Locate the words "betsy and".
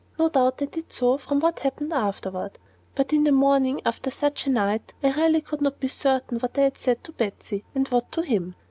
7.11-7.87